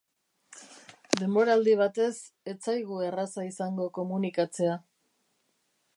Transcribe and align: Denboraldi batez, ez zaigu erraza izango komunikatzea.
Denboraldi 1.19 1.75
batez, 1.83 2.09
ez 2.53 2.57
zaigu 2.69 2.99
erraza 3.11 3.47
izango 3.51 3.87
komunikatzea. 3.99 4.83